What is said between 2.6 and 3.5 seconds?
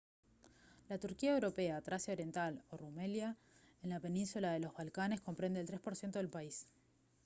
o rumelia